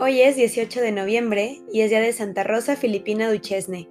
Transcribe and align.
Hoy 0.00 0.20
es 0.20 0.36
18 0.36 0.80
de 0.80 0.92
noviembre 0.92 1.60
y 1.72 1.80
es 1.80 1.90
día 1.90 2.00
de 2.00 2.12
Santa 2.12 2.44
Rosa 2.44 2.76
Filipina 2.76 3.28
Duchesne. 3.28 3.88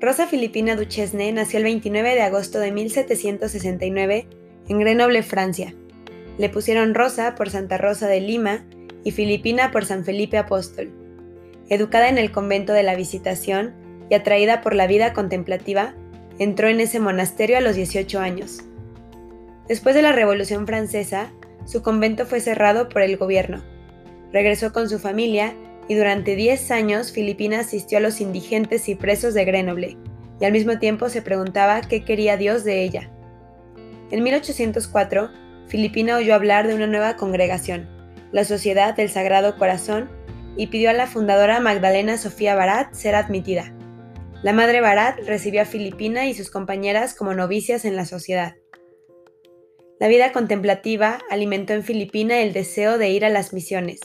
Rosa 0.00 0.26
Filipina 0.26 0.76
Duchesne 0.76 1.30
nació 1.30 1.58
el 1.58 1.64
29 1.64 2.14
de 2.14 2.22
agosto 2.22 2.58
de 2.58 2.72
1769 2.72 4.26
en 4.68 4.80
Grenoble, 4.80 5.22
Francia. 5.22 5.74
Le 6.38 6.48
pusieron 6.48 6.94
Rosa 6.94 7.34
por 7.34 7.50
Santa 7.50 7.76
Rosa 7.76 8.08
de 8.08 8.22
Lima 8.22 8.64
y 9.04 9.10
Filipina 9.10 9.70
por 9.72 9.84
San 9.84 10.06
Felipe 10.06 10.38
Apóstol. 10.38 10.90
Educada 11.68 12.08
en 12.08 12.16
el 12.16 12.32
convento 12.32 12.72
de 12.72 12.82
la 12.82 12.96
Visitación 12.96 13.74
y 14.08 14.14
atraída 14.14 14.62
por 14.62 14.74
la 14.74 14.86
vida 14.86 15.12
contemplativa, 15.12 15.94
entró 16.38 16.68
en 16.68 16.80
ese 16.80 16.98
monasterio 16.98 17.58
a 17.58 17.60
los 17.60 17.76
18 17.76 18.20
años. 18.20 18.62
Después 19.68 19.94
de 19.94 20.00
la 20.00 20.12
Revolución 20.12 20.66
Francesa, 20.66 21.30
su 21.66 21.82
convento 21.82 22.24
fue 22.24 22.40
cerrado 22.40 22.88
por 22.88 23.02
el 23.02 23.18
gobierno 23.18 23.62
Regresó 24.32 24.72
con 24.72 24.88
su 24.88 24.98
familia 24.98 25.54
y 25.88 25.94
durante 25.94 26.36
10 26.36 26.70
años 26.70 27.12
Filipina 27.12 27.60
asistió 27.60 27.98
a 27.98 28.00
los 28.00 28.20
indigentes 28.20 28.88
y 28.88 28.94
presos 28.94 29.34
de 29.34 29.44
Grenoble, 29.44 29.96
y 30.40 30.44
al 30.44 30.52
mismo 30.52 30.78
tiempo 30.78 31.08
se 31.08 31.22
preguntaba 31.22 31.80
qué 31.80 32.04
quería 32.04 32.36
Dios 32.36 32.62
de 32.64 32.82
ella. 32.82 33.10
En 34.10 34.22
1804, 34.22 35.30
Filipina 35.66 36.16
oyó 36.16 36.34
hablar 36.34 36.66
de 36.66 36.74
una 36.74 36.86
nueva 36.86 37.16
congregación, 37.16 37.88
la 38.32 38.44
Sociedad 38.44 38.94
del 38.94 39.08
Sagrado 39.08 39.56
Corazón, 39.56 40.08
y 40.56 40.68
pidió 40.68 40.90
a 40.90 40.94
la 40.94 41.06
fundadora 41.06 41.60
Magdalena 41.60 42.18
Sofía 42.18 42.54
Barat 42.54 42.92
ser 42.94 43.14
admitida. 43.14 43.74
La 44.42 44.52
madre 44.52 44.80
Barat 44.80 45.18
recibió 45.26 45.62
a 45.62 45.64
Filipina 45.66 46.26
y 46.26 46.34
sus 46.34 46.50
compañeras 46.50 47.14
como 47.14 47.34
novicias 47.34 47.84
en 47.84 47.96
la 47.96 48.06
sociedad. 48.06 48.54
La 49.98 50.08
vida 50.08 50.32
contemplativa 50.32 51.18
alimentó 51.30 51.74
en 51.74 51.82
Filipina 51.82 52.40
el 52.40 52.52
deseo 52.52 52.96
de 52.96 53.10
ir 53.10 53.24
a 53.24 53.28
las 53.28 53.52
misiones. 53.52 54.00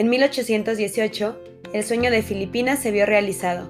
En 0.00 0.08
1818, 0.08 1.36
el 1.74 1.84
sueño 1.84 2.10
de 2.10 2.22
Filipinas 2.22 2.78
se 2.78 2.90
vio 2.90 3.04
realizado. 3.04 3.68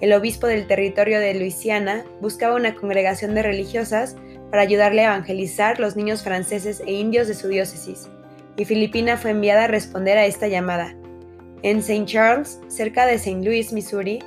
El 0.00 0.12
obispo 0.12 0.46
del 0.46 0.68
territorio 0.68 1.18
de 1.18 1.34
Luisiana 1.34 2.04
buscaba 2.20 2.54
una 2.54 2.76
congregación 2.76 3.34
de 3.34 3.42
religiosas 3.42 4.14
para 4.52 4.62
ayudarle 4.62 5.02
a 5.02 5.06
evangelizar 5.06 5.80
los 5.80 5.96
niños 5.96 6.22
franceses 6.22 6.84
e 6.86 6.92
indios 6.92 7.26
de 7.26 7.34
su 7.34 7.48
diócesis, 7.48 8.08
y 8.56 8.64
Filipina 8.64 9.16
fue 9.16 9.32
enviada 9.32 9.64
a 9.64 9.66
responder 9.66 10.18
a 10.18 10.26
esta 10.26 10.46
llamada. 10.46 10.94
En 11.64 11.78
St. 11.78 12.04
Charles, 12.04 12.60
cerca 12.68 13.04
de 13.04 13.14
St. 13.14 13.44
Louis, 13.44 13.72
Missouri, 13.72 14.20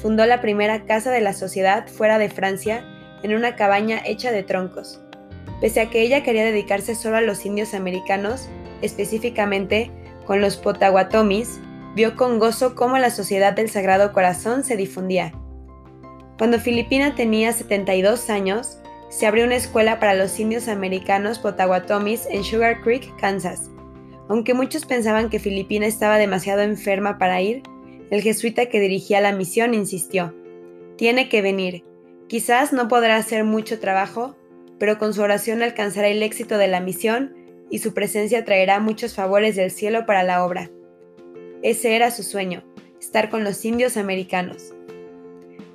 fundó 0.00 0.26
la 0.26 0.40
primera 0.40 0.84
casa 0.84 1.10
de 1.10 1.22
la 1.22 1.32
sociedad 1.32 1.88
fuera 1.88 2.18
de 2.18 2.28
Francia 2.28 2.84
en 3.24 3.34
una 3.34 3.56
cabaña 3.56 4.00
hecha 4.06 4.30
de 4.30 4.44
troncos. 4.44 5.00
Pese 5.60 5.80
a 5.80 5.90
que 5.90 6.02
ella 6.02 6.22
quería 6.22 6.44
dedicarse 6.44 6.94
solo 6.94 7.16
a 7.16 7.20
los 7.20 7.44
indios 7.44 7.74
americanos, 7.74 8.48
específicamente 8.80 9.90
con 10.24 10.40
los 10.40 10.56
Potawatomis, 10.56 11.60
vio 11.94 12.16
con 12.16 12.38
gozo 12.38 12.74
cómo 12.74 12.98
la 12.98 13.10
Sociedad 13.10 13.52
del 13.52 13.70
Sagrado 13.70 14.12
Corazón 14.12 14.64
se 14.64 14.76
difundía. 14.76 15.32
Cuando 16.38 16.58
Filipina 16.58 17.14
tenía 17.14 17.52
72 17.52 18.28
años, 18.30 18.78
se 19.08 19.26
abrió 19.26 19.44
una 19.44 19.54
escuela 19.54 20.00
para 20.00 20.14
los 20.14 20.40
indios 20.40 20.66
americanos 20.66 21.38
Potawatomis 21.38 22.26
en 22.30 22.42
Sugar 22.42 22.82
Creek, 22.82 23.14
Kansas. 23.20 23.70
Aunque 24.28 24.54
muchos 24.54 24.86
pensaban 24.86 25.30
que 25.30 25.38
Filipina 25.38 25.86
estaba 25.86 26.18
demasiado 26.18 26.62
enferma 26.62 27.18
para 27.18 27.40
ir, 27.40 27.62
el 28.10 28.22
jesuita 28.22 28.66
que 28.66 28.80
dirigía 28.80 29.20
la 29.20 29.32
misión 29.32 29.74
insistió. 29.74 30.34
Tiene 30.96 31.28
que 31.28 31.42
venir. 31.42 31.84
Quizás 32.28 32.72
no 32.72 32.88
podrá 32.88 33.16
hacer 33.16 33.44
mucho 33.44 33.78
trabajo, 33.78 34.36
pero 34.78 34.98
con 34.98 35.14
su 35.14 35.22
oración 35.22 35.62
alcanzará 35.62 36.08
el 36.08 36.22
éxito 36.22 36.58
de 36.58 36.68
la 36.68 36.80
misión 36.80 37.36
y 37.74 37.80
su 37.80 37.92
presencia 37.92 38.44
traerá 38.44 38.78
muchos 38.78 39.16
favores 39.16 39.56
del 39.56 39.72
cielo 39.72 40.06
para 40.06 40.22
la 40.22 40.44
obra. 40.44 40.70
Ese 41.64 41.96
era 41.96 42.12
su 42.12 42.22
sueño, 42.22 42.62
estar 43.00 43.30
con 43.30 43.42
los 43.42 43.64
indios 43.64 43.96
americanos. 43.96 44.72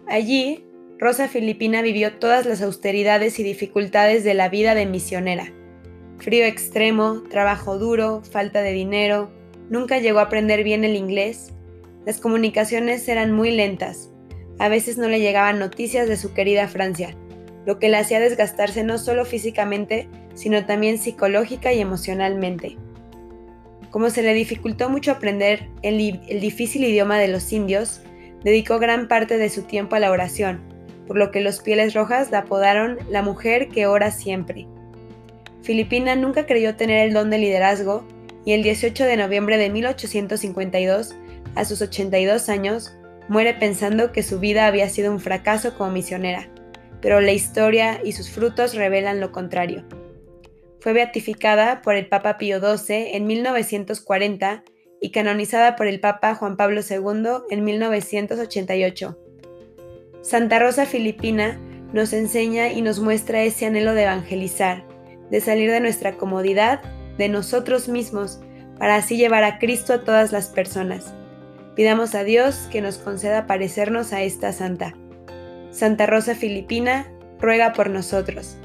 Allí, 0.07 0.65
Rosa 0.97 1.27
Filipina 1.27 1.81
vivió 1.81 2.13
todas 2.13 2.45
las 2.45 2.61
austeridades 2.61 3.37
y 3.37 3.43
dificultades 3.43 4.23
de 4.23 4.33
la 4.33 4.47
vida 4.47 4.75
de 4.75 4.85
misionera. 4.85 5.51
Frío 6.19 6.45
extremo, 6.45 7.23
trabajo 7.29 7.77
duro, 7.77 8.21
falta 8.23 8.61
de 8.61 8.71
dinero, 8.71 9.29
nunca 9.69 9.99
llegó 9.99 10.19
a 10.19 10.23
aprender 10.23 10.63
bien 10.63 10.85
el 10.85 10.95
inglés, 10.95 11.51
las 12.05 12.21
comunicaciones 12.21 13.09
eran 13.09 13.33
muy 13.33 13.51
lentas, 13.51 14.09
a 14.57 14.69
veces 14.69 14.97
no 14.97 15.09
le 15.09 15.19
llegaban 15.19 15.59
noticias 15.59 16.07
de 16.07 16.15
su 16.15 16.33
querida 16.33 16.69
Francia, 16.69 17.17
lo 17.65 17.77
que 17.77 17.89
le 17.89 17.97
hacía 17.97 18.21
desgastarse 18.21 18.85
no 18.85 18.97
solo 18.97 19.25
físicamente, 19.25 20.07
sino 20.33 20.65
también 20.65 20.97
psicológica 20.97 21.73
y 21.73 21.79
emocionalmente. 21.79 22.77
Como 23.91 24.09
se 24.09 24.21
le 24.21 24.33
dificultó 24.33 24.89
mucho 24.89 25.11
aprender 25.11 25.67
el, 25.81 25.97
difícil 26.39 26.83
idioma 26.83 27.17
de 27.17 27.27
los 27.27 27.51
indios, 27.51 28.01
dedicó 28.43 28.79
gran 28.79 29.07
parte 29.07 29.37
de 29.37 29.49
su 29.49 29.63
tiempo 29.63 29.95
a 29.95 29.99
la 29.99 30.11
oración, 30.11 30.61
por 31.07 31.17
lo 31.17 31.31
que 31.31 31.41
los 31.41 31.59
Pieles 31.59 31.93
Rojas 31.93 32.29
la 32.29 32.39
apodaron 32.39 32.99
la 33.09 33.23
mujer 33.23 33.69
que 33.69 33.87
ora 33.87 34.11
siempre. 34.11 34.67
Filipina 35.63 36.15
nunca 36.15 36.45
creyó 36.45 36.75
tener 36.75 37.07
el 37.07 37.13
don 37.13 37.29
de 37.29 37.39
liderazgo 37.39 38.05
y 38.45 38.53
el 38.53 38.63
18 38.63 39.05
de 39.05 39.17
noviembre 39.17 39.57
de 39.57 39.69
1852, 39.69 41.15
a 41.55 41.65
sus 41.65 41.81
82 41.81 42.47
años, 42.49 42.95
muere 43.27 43.53
pensando 43.53 44.11
que 44.11 44.23
su 44.23 44.39
vida 44.39 44.67
había 44.67 44.89
sido 44.89 45.11
un 45.11 45.19
fracaso 45.19 45.75
como 45.75 45.91
misionera, 45.91 46.47
pero 47.01 47.21
la 47.21 47.31
historia 47.31 47.99
y 48.03 48.11
sus 48.11 48.29
frutos 48.29 48.75
revelan 48.75 49.19
lo 49.19 49.31
contrario. 49.31 49.83
Fue 50.79 50.93
beatificada 50.93 51.81
por 51.81 51.95
el 51.95 52.07
Papa 52.07 52.37
Pío 52.37 52.59
XII 52.59 53.15
en 53.15 53.27
1940 53.27 54.63
y 55.01 55.11
canonizada 55.11 55.75
por 55.75 55.87
el 55.87 55.99
Papa 55.99 56.35
Juan 56.35 56.57
Pablo 56.57 56.81
II 56.87 57.43
en 57.49 57.63
1988. 57.63 59.17
Santa 60.21 60.59
Rosa 60.59 60.85
Filipina 60.85 61.59
nos 61.93 62.13
enseña 62.13 62.71
y 62.71 62.81
nos 62.81 62.99
muestra 62.99 63.43
ese 63.43 63.65
anhelo 63.65 63.93
de 63.93 64.03
evangelizar, 64.03 64.85
de 65.29 65.41
salir 65.41 65.71
de 65.71 65.79
nuestra 65.79 66.17
comodidad, 66.17 66.81
de 67.17 67.29
nosotros 67.29 67.89
mismos, 67.89 68.39
para 68.77 68.95
así 68.95 69.17
llevar 69.17 69.43
a 69.43 69.59
Cristo 69.59 69.93
a 69.93 70.03
todas 70.03 70.31
las 70.31 70.47
personas. 70.47 71.13
Pidamos 71.75 72.15
a 72.15 72.23
Dios 72.23 72.67
que 72.71 72.81
nos 72.81 72.97
conceda 72.97 73.47
parecernos 73.47 74.13
a 74.13 74.21
esta 74.21 74.53
santa. 74.53 74.95
Santa 75.71 76.05
Rosa 76.05 76.35
Filipina, 76.35 77.11
ruega 77.39 77.73
por 77.73 77.89
nosotros. 77.89 78.57